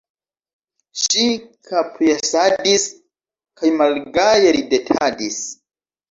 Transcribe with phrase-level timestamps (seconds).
[0.99, 1.25] Ŝi
[1.71, 2.85] kapjesadis
[3.61, 5.37] kaj malgaje ridetadis.